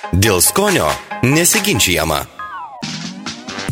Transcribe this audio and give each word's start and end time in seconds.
Dėl 0.00 0.38
skonio 0.40 0.86
nesiginčiama. 1.20 2.22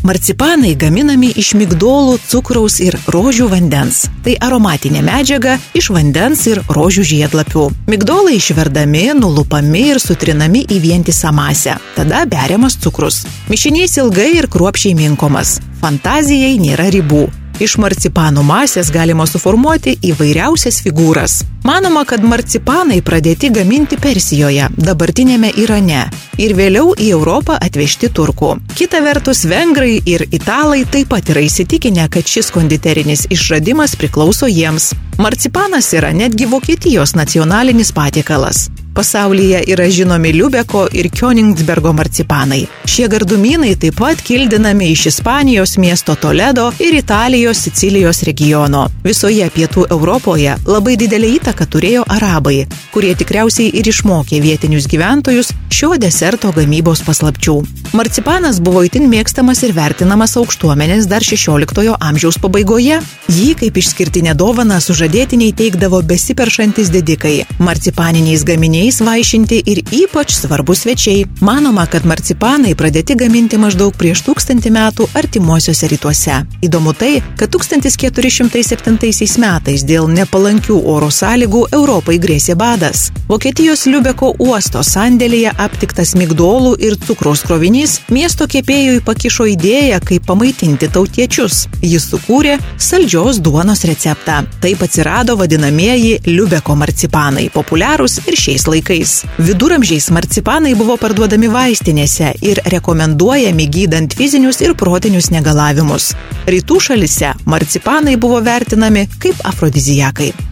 Marcipanai 0.05 0.75
gaminami 0.77 1.31
iš 1.41 1.55
migdolų, 1.57 2.19
cukraus 2.29 2.77
ir 2.85 2.99
rožių 3.09 3.49
vandens. 3.49 4.03
Tai 4.25 4.35
aromatinė 4.45 5.01
medžiaga 5.07 5.57
iš 5.77 5.89
vandens 5.97 6.45
ir 6.53 6.61
rožių 6.69 7.07
žiedlapių. 7.15 7.65
Migdolai 7.89 8.37
išverdami, 8.37 9.07
nulupami 9.17 9.87
ir 9.95 10.03
sutrinami 10.05 10.67
į 10.69 10.83
vientisą 10.85 11.33
masę. 11.33 11.79
Tada 11.97 12.27
beriamas 12.29 12.77
cukrus. 12.77 13.25
Mišinys 13.49 13.97
ilgai 14.05 14.35
ir 14.37 14.53
kruopšiai 14.53 14.95
minkomas. 15.01 15.59
Fantazijai 15.81 16.59
nėra 16.61 16.93
ribų. 16.93 17.25
Iš 17.59 17.73
marcipanų 17.83 18.45
masės 18.47 18.93
galima 18.95 19.25
suformuoti 19.27 19.97
įvairiausias 20.07 20.77
figūras. 20.85 21.41
Manoma, 21.67 22.05
kad 22.07 22.23
marcipanai 22.23 23.01
pradėti 23.03 23.51
gaminti 23.51 23.99
Persijoje, 23.99 24.69
dabartinėme 24.79 25.51
Irane, 25.59 26.05
ir 26.39 26.55
vėliau 26.55 26.95
į 26.95 27.11
Europą 27.17 27.59
atvežti 27.59 28.13
turkų. 28.15 28.53
Kita 28.79 29.03
vertus, 29.03 29.43
vengrai 29.51 29.99
ir 30.07 30.29
italai 30.31 30.85
taip 30.87 31.11
pat 31.11 31.35
yra 31.35 31.43
įsitikinę, 31.49 32.07
kad 32.15 32.31
šis 32.31 32.55
konditerinis 32.55 33.27
išradimas 33.27 33.99
priklauso 33.99 34.47
jiems. 34.47 34.93
Marcipanas 35.19 35.91
yra 35.99 36.15
netgi 36.15 36.47
Vokietijos 36.47 37.19
nacionalinis 37.19 37.91
patiekalas. 37.91 38.69
Pasaulyje 38.99 39.61
yra 39.71 39.85
žinomi 39.91 40.33
Liubeko 40.33 40.81
ir 40.93 41.07
Königsbergo 41.15 41.93
marcipanai. 41.95 42.65
Šie 42.91 43.05
gardumynai 43.13 43.77
taip 43.79 43.95
pat 44.01 44.19
kildinami 44.27 44.89
iš 44.91 45.05
Ispanijos 45.13 45.77
miesto 45.79 46.17
Toledo 46.19 46.73
ir 46.83 46.97
Italijos 46.99 47.61
Sicilijos 47.63 48.25
regiono. 48.27 48.89
Visoje 49.05 49.47
pietų 49.55 49.85
Europoje 49.95 50.57
labai 50.67 50.97
didelį 50.99 51.31
įtaką 51.37 51.69
turėjo 51.71 52.03
arabai, 52.11 52.65
kurie 52.91 53.15
tikriausiai 53.21 53.71
ir 53.79 53.87
išmokė 53.93 54.41
vietinius 54.43 54.91
gyventojus 54.91 55.53
šio 55.71 55.93
deserto 56.03 56.51
gamybos 56.57 57.05
paslapčių. 57.07 57.55
Marcipanas 57.95 58.59
buvo 58.59 58.83
itin 58.83 59.07
mėgstamas 59.13 59.63
ir 59.63 59.77
vertinamas 59.79 60.35
aukštuomenės 60.43 61.07
dar 61.07 61.23
16 61.23 61.95
amžiaus 62.11 62.41
pabaigoje. 62.43 62.99
Jį 63.31 63.49
kaip 63.63 63.79
išskirtinę 63.79 64.35
dovaną 64.35 64.83
sužadėtiniai 64.83 65.55
teikdavo 65.55 66.03
besiperšantis 66.03 66.91
didikai, 66.91 67.37
marcipaniniais 67.63 68.43
gaminiais 68.49 68.88
vaišinti 69.05 69.61
ir 69.69 69.83
ypač 69.93 70.33
svarbus 70.35 70.83
svečiai. 70.85 71.27
Manoma, 71.45 71.85
kad 71.87 72.07
marcipanai 72.09 72.75
pradėti 72.79 73.17
gaminti 73.19 73.59
maždaug 73.61 73.93
prieš 73.99 74.23
tūkstantį 74.27 74.73
metų 74.75 75.09
artimuosiuose 75.19 75.89
rytuose. 75.93 76.39
Įdomu 76.65 76.95
tai, 76.97 77.19
kad 77.39 77.53
1407 77.53 79.39
metais 79.43 79.85
dėl 79.85 80.09
nepalankių 80.09 80.79
oro 80.95 81.11
sąlygų 81.13 81.67
Europai 81.77 82.19
grėsė 82.23 82.57
badas. 82.59 83.09
Vokietijos 83.29 83.85
Liubeko 83.91 84.33
uosto 84.41 84.81
sandėlėje 84.81 85.53
aptiktas 85.61 86.15
migdolų 86.17 86.75
ir 86.81 86.97
cukraus 87.05 87.45
krovinys 87.45 87.99
miesto 88.09 88.49
kepėjui 88.49 89.03
pakišo 89.05 89.49
idėją, 89.53 90.01
kaip 90.09 90.27
pamaitinti 90.29 90.89
tautiečius. 90.95 91.67
Jis 91.85 92.09
sukūrė 92.13 92.57
saldžios 92.81 93.43
duonos 93.45 93.85
receptą. 93.89 94.41
Taip 94.63 94.83
atsirado 94.87 95.37
vadinamieji 95.37 96.19
Liubeko 96.29 96.77
marcipanai, 96.79 97.49
populiarūs 97.55 98.21
ir 98.27 98.39
šiais 98.39 98.67
laikais. 98.79 99.25
Viduramžiais 99.39 100.11
marcipanai 100.15 100.75
buvo 100.79 100.97
parduodami 100.97 101.51
vaistinėse 101.51 102.33
ir 102.43 102.61
rekomenduojami 102.75 103.67
gydant 103.67 104.15
fizinius 104.15 104.63
ir 104.63 104.75
protinius 104.79 105.31
negalavimus. 105.35 106.15
Rytų 106.47 106.81
šalise 106.81 107.35
marcipanai 107.47 108.17
buvo 108.17 108.41
vertinami 108.41 109.09
kaip 109.19 109.43
afrodizijakai. 109.45 110.48